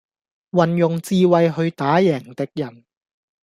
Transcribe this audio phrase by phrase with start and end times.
[0.49, 2.85] 運用智慧去打贏敵人